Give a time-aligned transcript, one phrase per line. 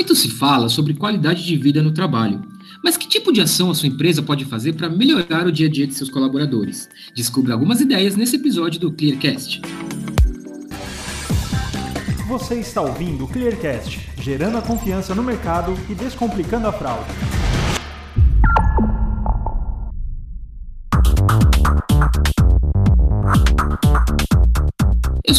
[0.00, 2.40] Muito se fala sobre qualidade de vida no trabalho.
[2.82, 5.70] Mas que tipo de ação a sua empresa pode fazer para melhorar o dia a
[5.70, 6.88] dia de seus colaboradores?
[7.14, 9.60] Descubra algumas ideias nesse episódio do Clearcast.
[12.26, 17.10] Você está ouvindo o Clearcast, gerando a confiança no mercado e descomplicando a fraude.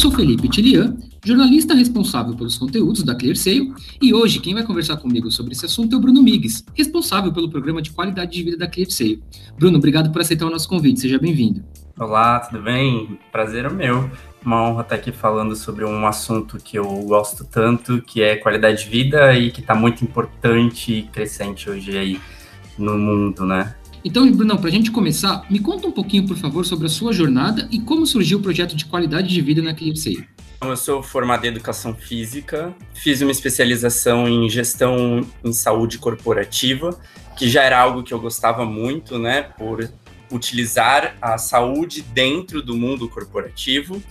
[0.02, 5.30] Sou Felipe Tilian, jornalista responsável pelos conteúdos da ClearSale, e hoje quem vai conversar comigo
[5.30, 8.66] sobre esse assunto é o Bruno Migues, responsável pelo programa de qualidade de vida da
[8.66, 9.22] ClearSale.
[9.56, 11.62] Bruno, obrigado por aceitar o nosso convite, seja bem-vindo.
[11.96, 13.16] Olá, tudo bem?
[13.30, 14.10] Prazer é meu.
[14.44, 18.82] Uma honra estar aqui falando sobre um assunto que eu gosto tanto, que é qualidade
[18.82, 22.20] de vida e que está muito importante e crescente hoje aí
[22.76, 23.76] no mundo, né?
[24.04, 27.12] Então, Brunão, para a gente começar, me conta um pouquinho, por favor, sobre a sua
[27.12, 30.26] jornada e como surgiu o projeto de qualidade de vida na Clipsei.
[30.56, 36.98] Então, eu sou formado em educação física, fiz uma especialização em gestão em saúde corporativa,
[37.36, 39.88] que já era algo que eu gostava muito, né, por
[40.32, 44.02] utilizar a saúde dentro do mundo corporativo.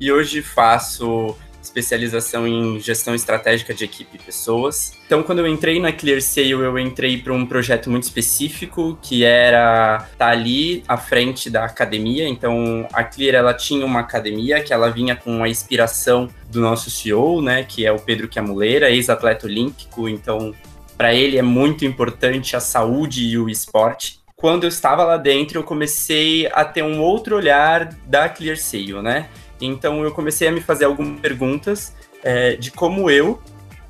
[0.00, 4.92] E hoje faço especialização em gestão estratégica de equipe e pessoas.
[5.06, 9.96] Então, quando eu entrei na ClearSale, eu entrei para um projeto muito específico, que era
[10.12, 12.28] estar tá ali à frente da academia.
[12.28, 16.90] Então, a Clear ela tinha uma academia que ela vinha com a inspiração do nosso
[16.90, 20.08] CEO, né, que é o Pedro Quiamuleira, ex-atleta olímpico.
[20.08, 20.54] Então,
[20.96, 25.58] para ele é muito importante a saúde e o esporte quando eu estava lá dentro,
[25.58, 29.30] eu comecei a ter um outro olhar da ClearSale, né?
[29.60, 33.40] Então eu comecei a me fazer algumas perguntas é, de como eu,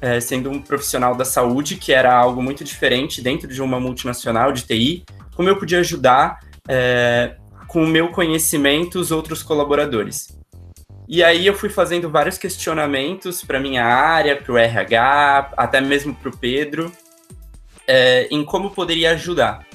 [0.01, 4.53] é, sendo um profissional da saúde, que era algo muito diferente dentro de uma multinacional
[4.53, 5.05] de TI,
[5.35, 7.37] como eu podia ajudar é,
[7.69, 10.37] com o meu conhecimento os outros colaboradores.
[11.09, 16.15] E aí eu fui fazendo vários questionamentos para minha área, para o RH, até mesmo
[16.15, 16.91] para o Pedro,
[18.31, 19.67] em como poderia ajudar.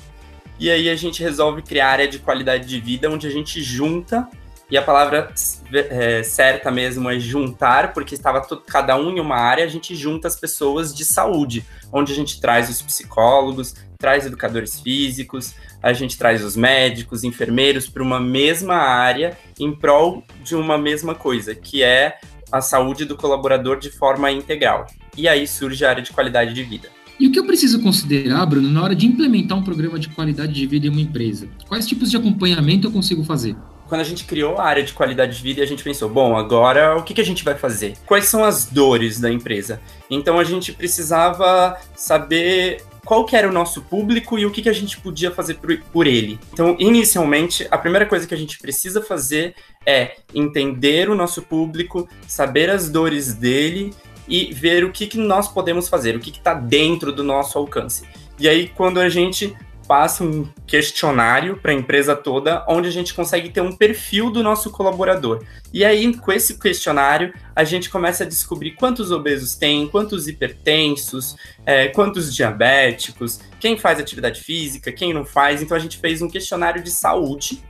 [0.59, 3.61] E aí a gente resolve criar a área de qualidade de vida, onde a gente
[3.61, 4.27] junta
[4.71, 5.33] e a palavra
[5.73, 9.95] é, certa mesmo é juntar, porque estava todo, cada um em uma área, a gente
[9.95, 15.91] junta as pessoas de saúde, onde a gente traz os psicólogos, traz educadores físicos, a
[15.91, 21.55] gente traz os médicos, enfermeiros para uma mesma área em prol de uma mesma coisa,
[21.55, 22.19] que é
[22.51, 24.85] a saúde do colaborador de forma integral.
[25.17, 26.89] E aí surge a área de qualidade de vida.
[27.19, 30.53] E o que eu preciso considerar, Bruno, na hora de implementar um programa de qualidade
[30.53, 31.49] de vida em uma empresa?
[31.67, 33.57] Quais tipos de acompanhamento eu consigo fazer?
[33.89, 36.95] Quando a gente criou a área de qualidade de vida, a gente pensou, bom, agora
[36.95, 37.97] o que, que a gente vai fazer?
[38.05, 39.81] Quais são as dores da empresa?
[40.09, 44.69] Então a gente precisava saber qual que era o nosso público e o que, que
[44.69, 45.57] a gente podia fazer
[45.91, 46.39] por, ele.
[46.53, 52.07] Então, inicialmente, a primeira coisa que a gente precisa fazer é entender o nosso público,
[52.27, 53.91] saber as dores dele
[54.27, 58.03] e ver o que, que nós podemos fazer, o que está dentro do nosso alcance.
[58.37, 59.55] E aí, quando a gente
[59.89, 64.43] passa um questionário para a empresa toda, onde a gente consegue ter um perfil do
[64.43, 65.43] nosso colaborador.
[65.73, 71.35] E aí, com esse questionário, a gente começa a descobrir quantos obesos tem, quantos hipertensos,
[71.65, 75.59] é, quantos diabéticos, quem faz atividade física, quem não faz.
[75.59, 77.63] Então, a gente fez um questionário de saúde,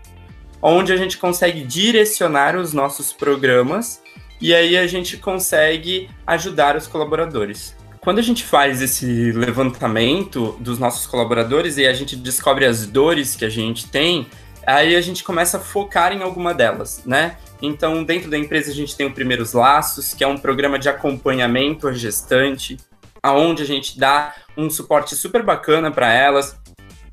[0.62, 4.02] onde a gente consegue direcionar os nossos programas
[4.42, 7.79] e aí a gente consegue ajudar os colaboradores.
[8.02, 13.36] Quando a gente faz esse levantamento dos nossos colaboradores e a gente descobre as dores
[13.36, 14.26] que a gente tem,
[14.66, 17.38] aí a gente começa a focar em alguma delas, né?
[17.62, 20.88] Então, dentro da empresa, a gente tem o Primeiros Laços, que é um programa de
[20.88, 22.78] acompanhamento à gestante,
[23.22, 26.58] aonde a gente dá um suporte super bacana para elas,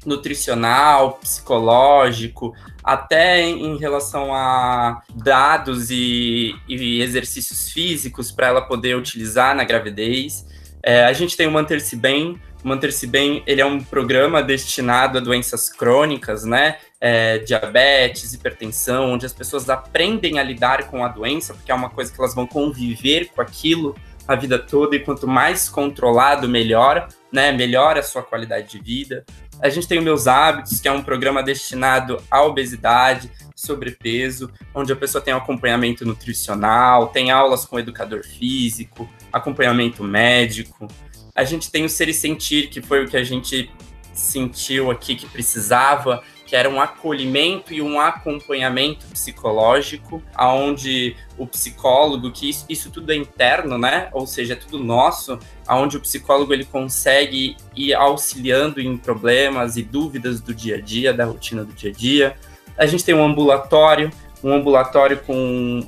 [0.04, 9.56] nutricional, psicológico, até em relação a dados e, e exercícios físicos para ela poder utilizar
[9.56, 10.46] na gravidez.
[10.82, 12.40] É, a gente tem o Manter-se Bem.
[12.64, 16.78] O Manter-se Bem ele é um programa destinado a doenças crônicas, né?
[17.00, 21.90] É, diabetes, hipertensão, onde as pessoas aprendem a lidar com a doença, porque é uma
[21.90, 23.94] coisa que elas vão conviver com aquilo
[24.26, 27.52] a vida toda e quanto mais controlado, melhor, né?
[27.52, 29.24] Melhora a sua qualidade de vida.
[29.60, 34.92] A gente tem o Meus Hábitos, que é um programa destinado à obesidade, sobrepeso, onde
[34.92, 40.88] a pessoa tem acompanhamento nutricional, tem aulas com educador físico, acompanhamento médico.
[41.34, 43.70] A gente tem o Ser e Sentir, que foi o que a gente
[44.12, 52.30] sentiu aqui que precisava, que era um acolhimento e um acompanhamento psicológico, aonde o psicólogo,
[52.30, 54.08] que isso, isso, tudo é interno, né?
[54.12, 59.82] Ou seja, é tudo nosso, aonde o psicólogo ele consegue ir auxiliando em problemas e
[59.82, 62.36] dúvidas do dia a dia, da rotina do dia a dia.
[62.78, 64.10] A gente tem um ambulatório,
[64.42, 65.86] um ambulatório com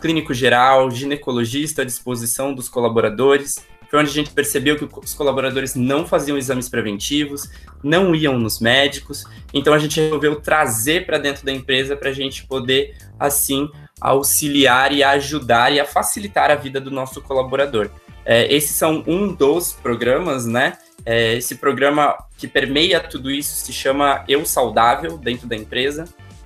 [0.00, 3.56] clínico geral, ginecologista à disposição dos colaboradores,
[3.90, 7.50] foi onde a gente percebeu que os colaboradores não faziam exames preventivos,
[7.82, 12.12] não iam nos médicos, então a gente resolveu trazer para dentro da empresa para a
[12.12, 13.68] gente poder, assim,
[14.00, 17.90] auxiliar e ajudar e a facilitar a vida do nosso colaborador.
[18.24, 20.78] É, esses são um dos programas, né?
[21.04, 26.04] É, esse programa que permeia tudo isso se chama Eu Saudável dentro da empresa.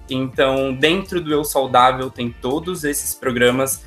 [0.09, 3.85] Então, dentro do Eu Saudável tem todos esses programas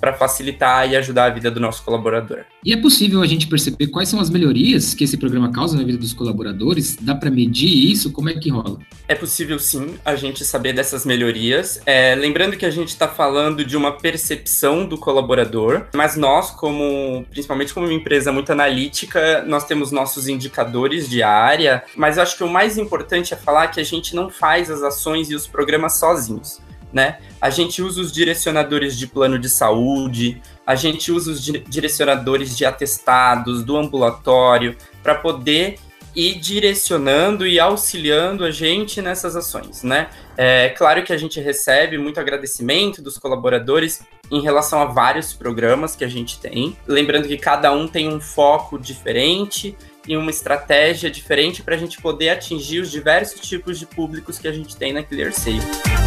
[0.00, 2.44] para facilitar e ajudar a vida do nosso colaborador.
[2.64, 5.84] E é possível a gente perceber quais são as melhorias que esse programa causa na
[5.84, 6.96] vida dos colaboradores?
[7.00, 8.12] Dá para medir isso?
[8.12, 8.78] Como é que rola?
[9.08, 11.80] É possível sim a gente saber dessas melhorias.
[11.86, 17.24] É, lembrando que a gente está falando de uma percepção do colaborador, mas nós, como
[17.30, 22.36] principalmente como uma empresa muito analítica, nós temos nossos indicadores de área, mas eu acho
[22.36, 25.46] que o mais importante é falar que a gente não faz as ações e os
[25.46, 26.60] programas sozinhos
[26.96, 27.18] né?
[27.38, 32.64] A gente usa os direcionadores de plano de saúde, a gente usa os direcionadores de
[32.64, 35.78] atestados do ambulatório para poder
[36.14, 40.08] ir direcionando e auxiliando a gente nessas ações, né?
[40.38, 44.00] É claro que a gente recebe muito agradecimento dos colaboradores
[44.30, 48.18] em relação a vários programas que a gente tem, lembrando que cada um tem um
[48.18, 49.76] foco diferente
[50.08, 54.48] e uma estratégia diferente para a gente poder atingir os diversos tipos de públicos que
[54.48, 56.05] a gente tem na ClearSafe.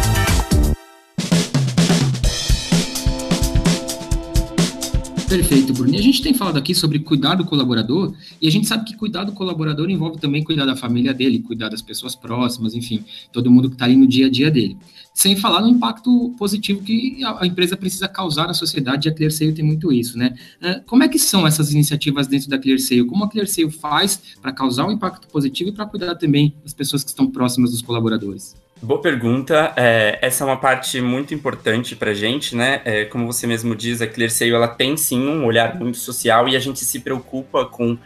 [5.30, 5.94] Perfeito, Bruno.
[5.94, 8.12] E a gente tem falado aqui sobre cuidar do colaborador,
[8.42, 11.68] e a gente sabe que cuidar do colaborador envolve também cuidar da família dele, cuidar
[11.68, 14.76] das pessoas próximas, enfim, todo mundo que está ali no dia a dia dele.
[15.14, 19.52] Sem falar no impacto positivo que a, empresa precisa causar na sociedade, e a ClearSale
[19.52, 20.34] tem muito isso, né?
[20.60, 23.04] Ah, como é que são essas iniciativas dentro da ClearSale?
[23.04, 27.04] Como a ClearSale faz para causar um impacto positivo e para cuidar também das pessoas
[27.04, 28.56] que estão próximas dos colaboradores?
[28.82, 29.74] Boa pergunta.
[29.76, 32.80] É, essa é uma parte muito importante para a gente, né?
[32.86, 36.56] É, como você mesmo diz, a ClearSale ela tem sim um olhar muito social e
[36.56, 37.98] a gente se preocupa com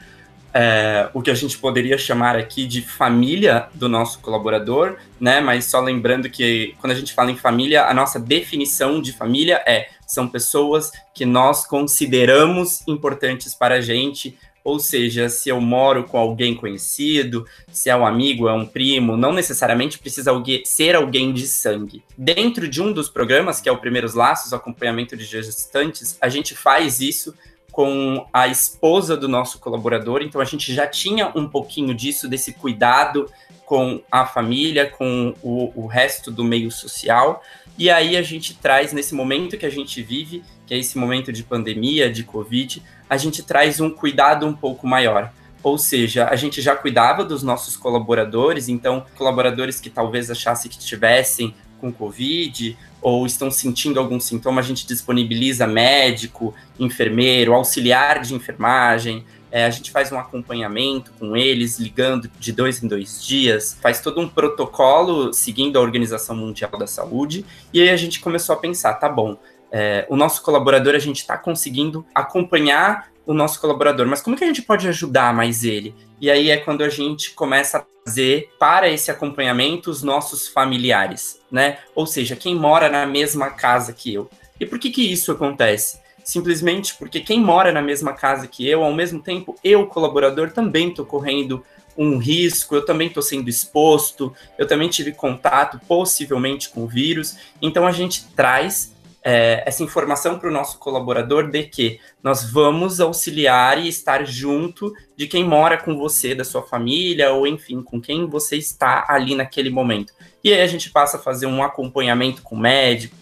[0.52, 5.40] é, o que a gente poderia chamar aqui de família do nosso colaborador, né?
[5.40, 9.62] Mas só lembrando que quando a gente fala em família, a nossa definição de família
[9.64, 16.04] é são pessoas que nós consideramos importantes para a gente, ou seja, se eu moro
[16.04, 20.32] com alguém conhecido, se é um amigo, é um primo, não necessariamente precisa
[20.64, 22.02] ser alguém de sangue.
[22.16, 26.54] Dentro de um dos programas, que é o Primeiros Laços, acompanhamento de gestantes, a gente
[26.54, 27.34] faz isso
[27.70, 32.52] com a esposa do nosso colaborador, então a gente já tinha um pouquinho disso, desse
[32.52, 33.28] cuidado
[33.64, 37.42] com a família, com o, o resto do meio social.
[37.76, 41.32] E aí a gente traz, nesse momento que a gente vive, que é esse momento
[41.32, 45.32] de pandemia, de Covid, a gente traz um cuidado um pouco maior.
[45.62, 50.78] Ou seja, a gente já cuidava dos nossos colaboradores, então, colaboradores que talvez achassem que
[50.78, 58.34] estivessem com Covid ou estão sentindo algum sintoma, a gente disponibiliza médico, enfermeiro, auxiliar de
[58.34, 63.78] enfermagem, é, a gente faz um acompanhamento com eles, ligando de dois em dois dias,
[63.80, 68.52] faz todo um protocolo seguindo a Organização Mundial da Saúde, e aí a gente começou
[68.56, 69.38] a pensar, tá bom,
[69.70, 74.42] é, o nosso colaborador, a gente está conseguindo acompanhar o nosso colaborador, mas como que
[74.42, 75.94] a gente pode ajudar mais ele?
[76.20, 81.40] E aí é quando a gente começa a fazer para esse acompanhamento os nossos familiares,
[81.48, 81.78] né?
[81.94, 84.28] Ou seja, quem mora na mesma casa que eu.
[84.58, 86.02] E por que que isso acontece?
[86.24, 90.88] Simplesmente porque quem mora na mesma casa que eu, ao mesmo tempo, eu, colaborador, também
[90.88, 91.62] estou correndo
[91.96, 97.36] um risco, eu também estou sendo exposto, eu também tive contato possivelmente com o vírus.
[97.60, 103.00] Então a gente traz é, essa informação para o nosso colaborador de que nós vamos
[103.00, 108.00] auxiliar e estar junto de quem mora com você, da sua família, ou enfim, com
[108.00, 110.12] quem você está ali naquele momento.
[110.42, 113.16] E aí a gente passa a fazer um acompanhamento com médico,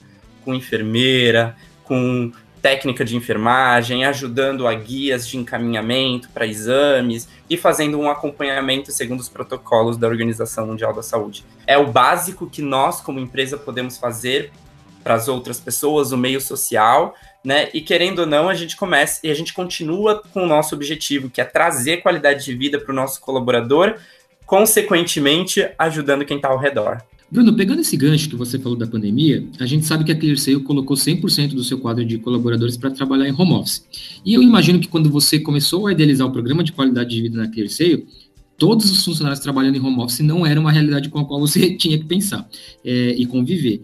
[0.45, 2.33] com enfermeira, com
[2.63, 9.19] técnica de enfermagem, ajudando a guias de encaminhamento para exames e fazendo um acompanhamento segundo
[9.19, 11.45] os protocolos da Organização Mundial da Saúde.
[11.67, 14.53] É o básico que nós, como empresa, podemos fazer
[15.03, 17.69] para as outras pessoas, o meio social, né?
[17.75, 21.29] E querendo ou não, a gente começa e a gente continua com o nosso objetivo,
[21.29, 23.97] que é trazer qualidade de vida para o nosso colaborador,
[24.47, 27.03] consequentemente ajudando quem está ao redor.
[27.33, 30.61] Bruno, pegando esse gancho que você falou da pandemia, a gente sabe que a ClearSale
[30.61, 33.87] colocou 100% do seu quadro de colaboradores para trabalhar em home office.
[34.23, 37.39] E eu imagino que quando você começou a idealizar o programa de qualidade de vida
[37.39, 38.07] na ClearSale,
[38.59, 41.73] todos os funcionários trabalhando em home office não era uma realidade com a qual você
[41.75, 42.47] tinha que pensar
[42.85, 43.83] é, e conviver.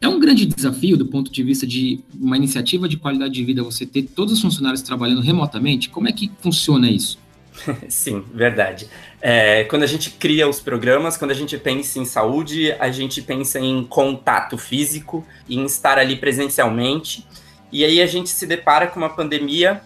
[0.00, 3.62] É um grande desafio do ponto de vista de uma iniciativa de qualidade de vida
[3.62, 5.90] você ter todos os funcionários trabalhando remotamente?
[5.90, 7.18] Como é que funciona isso?
[7.88, 8.88] Sim, verdade.
[9.20, 13.20] É, quando a gente cria os programas, quando a gente pensa em saúde, a gente
[13.22, 17.26] pensa em contato físico, em estar ali presencialmente.
[17.72, 19.82] E aí a gente se depara com uma pandemia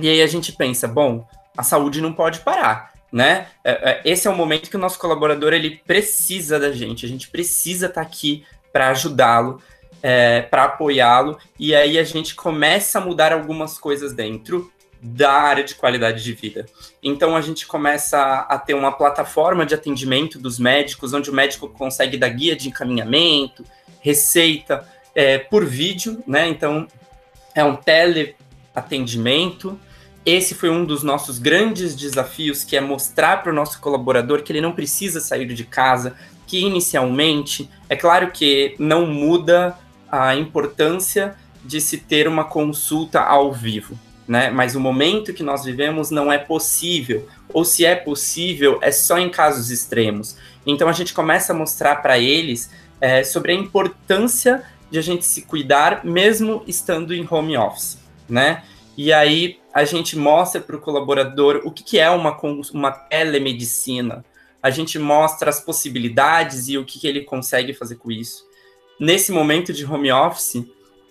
[0.00, 3.48] E aí a gente pensa, bom, a saúde não pode parar, né?
[3.64, 7.08] É, é, esse é o momento que o nosso colaborador ele precisa da gente, a
[7.08, 9.60] gente precisa estar tá aqui para ajudá-lo,
[10.00, 15.64] é, para apoiá-lo, e aí a gente começa a mudar algumas coisas dentro da área
[15.64, 16.66] de qualidade de vida.
[17.02, 21.68] Então a gente começa a ter uma plataforma de atendimento dos médicos, onde o médico
[21.68, 23.64] consegue dar guia de encaminhamento,
[24.00, 26.48] receita é, por vídeo, né?
[26.48, 26.86] Então
[27.54, 29.78] é um teleatendimento.
[30.26, 34.52] Esse foi um dos nossos grandes desafios, que é mostrar para o nosso colaborador que
[34.52, 39.78] ele não precisa sair de casa, que inicialmente, é claro que não muda
[40.10, 44.50] a importância de se ter uma consulta ao vivo, né?
[44.50, 49.18] Mas o momento que nós vivemos não é possível, ou se é possível, é só
[49.18, 50.36] em casos extremos.
[50.66, 52.70] Então a gente começa a mostrar para eles
[53.00, 58.62] é, sobre a importância de a gente se cuidar, mesmo estando em home office, né?
[58.96, 62.36] E aí a gente mostra para o colaborador o que, que é uma,
[62.72, 64.24] uma telemedicina,
[64.62, 68.44] a gente mostra as possibilidades e o que, que ele consegue fazer com isso.
[68.98, 70.64] Nesse momento de home office,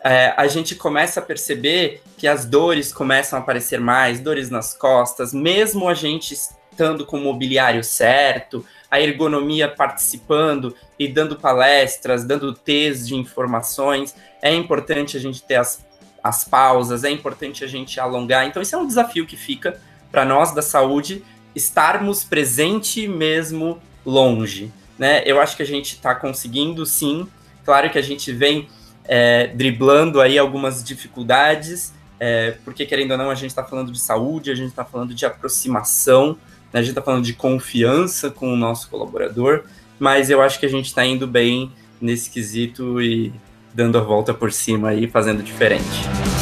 [0.03, 4.73] é, a gente começa a perceber que as dores começam a aparecer mais, dores nas
[4.73, 12.23] costas, mesmo a gente estando com o mobiliário certo, a ergonomia participando e dando palestras,
[12.23, 14.15] dando T's de informações.
[14.41, 15.85] É importante a gente ter as,
[16.23, 18.45] as pausas, é importante a gente alongar.
[18.45, 19.79] Então, isso é um desafio que fica
[20.11, 21.23] para nós da saúde
[21.53, 24.71] estarmos presente mesmo longe.
[24.97, 25.23] Né?
[25.25, 27.27] Eu acho que a gente está conseguindo sim.
[27.65, 28.69] Claro que a gente vem
[29.07, 33.99] é, driblando aí algumas dificuldades, é, porque querendo ou não, a gente está falando de
[33.99, 36.37] saúde, a gente está falando de aproximação,
[36.73, 36.79] né?
[36.79, 39.63] a gente está falando de confiança com o nosso colaborador,
[39.99, 41.71] mas eu acho que a gente está indo bem
[42.01, 43.33] nesse quesito e
[43.73, 46.36] dando a volta por cima aí, fazendo diferente.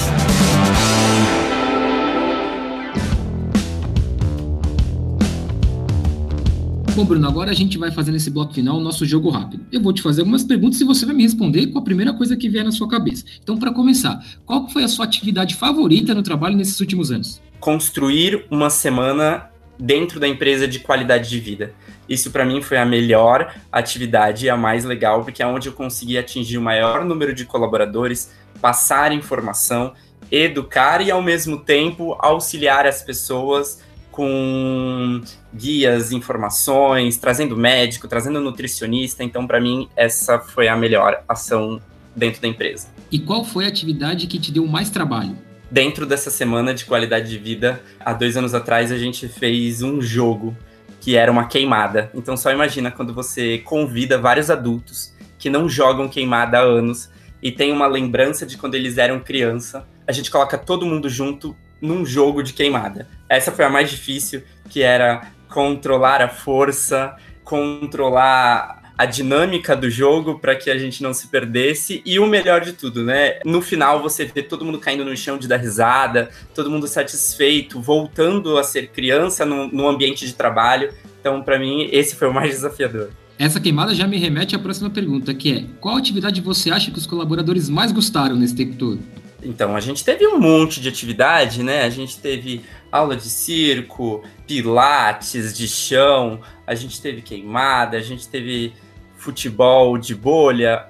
[6.95, 9.65] Bom, Bruno, agora a gente vai fazer nesse bloco final o nosso jogo rápido.
[9.69, 12.37] Eu vou te fazer algumas perguntas e você vai me responder com a primeira coisa
[12.37, 13.25] que vier na sua cabeça.
[13.43, 17.41] Então, para começar, qual foi a sua atividade favorita no trabalho nesses últimos anos?
[17.59, 21.73] Construir uma semana dentro da empresa de qualidade de vida.
[22.07, 25.73] Isso para mim foi a melhor atividade e a mais legal, porque é onde eu
[25.73, 29.91] consegui atingir o maior número de colaboradores, passar informação,
[30.31, 33.83] educar e ao mesmo tempo auxiliar as pessoas
[34.15, 35.21] com
[35.53, 39.25] guias, informações, trazendo médico, trazendo nutricionista.
[39.25, 41.81] Então, para mim, essa foi a melhor ação
[42.15, 42.87] dentro da empresa.
[43.11, 45.37] E qual foi a atividade que te deu mais trabalho?
[45.69, 50.01] Dentro dessa semana de qualidade de vida, há dois anos atrás, a gente fez um
[50.01, 50.55] jogo
[51.01, 52.09] que era uma queimada.
[52.15, 57.09] Então, só imagina quando você convida vários adultos que não jogam queimada há anos
[57.43, 59.85] e tem uma lembrança de quando eles eram criança.
[60.07, 61.53] A gente coloca todo mundo junto
[61.85, 63.07] num jogo de queimada.
[63.29, 70.39] Essa foi a mais difícil, que era controlar a força, controlar a dinâmica do jogo
[70.39, 73.39] para que a gente não se perdesse e o melhor de tudo, né?
[73.45, 77.81] No final você vê todo mundo caindo no chão de dar risada, todo mundo satisfeito,
[77.81, 80.93] voltando a ser criança no, no ambiente de trabalho.
[81.19, 83.09] Então, para mim, esse foi o mais desafiador.
[83.37, 86.97] Essa queimada já me remete à próxima pergunta, que é: qual atividade você acha que
[86.97, 88.99] os colaboradores mais gostaram nesse tempo todo?
[89.45, 91.83] Então, a gente teve um monte de atividade, né?
[91.83, 98.27] A gente teve aula de circo, pilates de chão, a gente teve queimada, a gente
[98.27, 98.73] teve
[99.17, 100.87] futebol de bolha.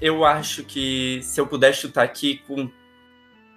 [0.00, 2.70] Eu acho que se eu puder chutar aqui com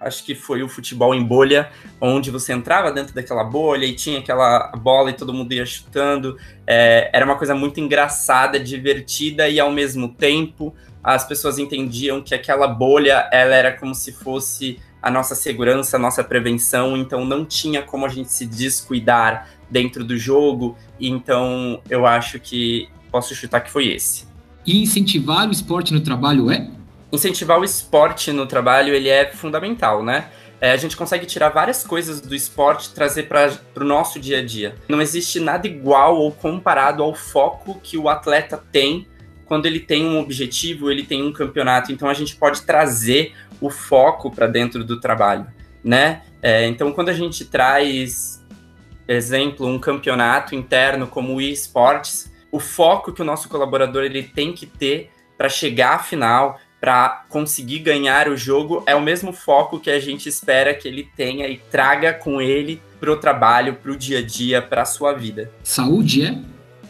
[0.00, 1.70] acho que foi o futebol em bolha,
[2.00, 6.36] onde você entrava dentro daquela bolha e tinha aquela bola e todo mundo ia chutando.
[6.66, 12.34] É, era uma coisa muito engraçada, divertida e ao mesmo tempo as pessoas entendiam que
[12.34, 17.44] aquela bolha ela era como se fosse a nossa segurança, a nossa prevenção, então não
[17.44, 20.76] tinha como a gente se descuidar dentro do jogo.
[21.00, 24.26] Então eu acho que posso chutar que foi esse.
[24.64, 26.68] E incentivar o esporte no trabalho é?
[27.10, 30.28] Incentivar o esporte no trabalho ele é fundamental, né?
[30.60, 34.38] É, a gente consegue tirar várias coisas do esporte e trazer para o nosso dia
[34.38, 34.76] a dia.
[34.88, 39.08] Não existe nada igual ou comparado ao foco que o atleta tem
[39.44, 43.70] quando ele tem um objetivo, ele tem um campeonato, então a gente pode trazer o
[43.70, 45.46] foco para dentro do trabalho,
[45.84, 46.22] né?
[46.42, 48.44] É, então, quando a gente traz,
[49.06, 54.52] exemplo, um campeonato interno como o eSports, o foco que o nosso colaborador ele tem
[54.52, 59.78] que ter para chegar à final, para conseguir ganhar o jogo, é o mesmo foco
[59.78, 63.92] que a gente espera que ele tenha e traga com ele para o trabalho, para
[63.92, 65.50] o dia a dia, para a sua vida.
[65.62, 66.38] Saúde é?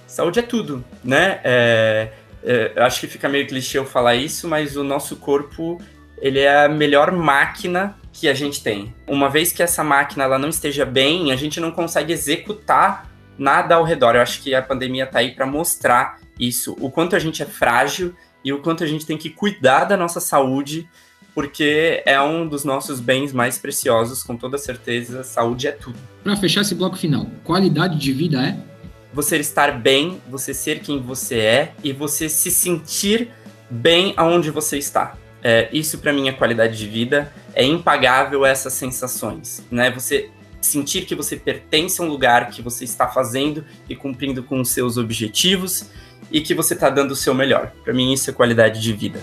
[0.06, 1.40] Saúde é tudo, né?
[1.44, 5.80] É, é, acho que fica meio clichê eu falar isso, mas o nosso corpo
[6.22, 8.94] ele é a melhor máquina que a gente tem.
[9.08, 13.74] Uma vez que essa máquina ela não esteja bem, a gente não consegue executar nada
[13.74, 14.14] ao redor.
[14.14, 17.46] Eu acho que a pandemia está aí para mostrar isso, o quanto a gente é
[17.46, 20.88] frágil e o quanto a gente tem que cuidar da nossa saúde,
[21.34, 25.22] porque é um dos nossos bens mais preciosos, com toda certeza.
[25.22, 25.98] Saúde é tudo.
[26.22, 28.71] Para fechar esse bloco final, qualidade de vida é
[29.12, 33.30] você estar bem, você ser quem você é e você se sentir
[33.68, 35.16] bem aonde você está.
[35.42, 39.90] É, isso para mim é qualidade de vida, é impagável essas sensações, né?
[39.90, 44.60] Você sentir que você pertence a um lugar que você está fazendo e cumprindo com
[44.60, 45.90] os seus objetivos
[46.30, 47.72] e que você está dando o seu melhor.
[47.82, 49.20] Para mim isso é qualidade de vida.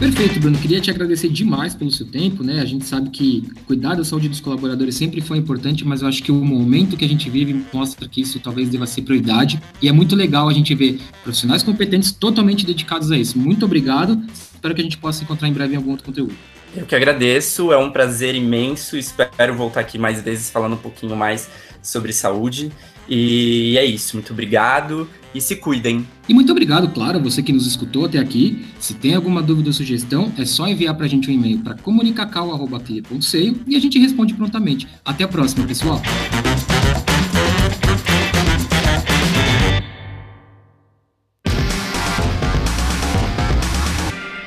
[0.00, 0.56] Perfeito, Bruno.
[0.56, 2.62] Queria te agradecer demais pelo seu tempo, né?
[2.62, 6.22] A gente sabe que cuidar da saúde dos colaboradores sempre foi importante, mas eu acho
[6.22, 9.60] que o momento que a gente vive mostra que isso talvez deva ser prioridade.
[9.82, 13.38] E é muito legal a gente ver profissionais competentes totalmente dedicados a isso.
[13.38, 14.18] Muito obrigado.
[14.32, 16.34] Espero que a gente possa encontrar em breve em algum outro conteúdo.
[16.74, 18.96] Eu que agradeço, é um prazer imenso.
[18.96, 21.46] Espero voltar aqui mais vezes falando um pouquinho mais
[21.82, 22.72] sobre saúde.
[23.10, 26.06] E é isso, muito obrigado e se cuidem.
[26.28, 28.64] E muito obrigado, claro, você que nos escutou até aqui.
[28.78, 31.74] Se tem alguma dúvida ou sugestão, é só enviar para a gente um e-mail para
[31.74, 34.86] comunicacal.clear.seio e a gente responde prontamente.
[35.04, 36.00] Até a próxima, pessoal!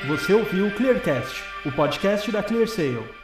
[0.08, 3.23] Você ouviu o Clearcast, o podcast da ClearSale.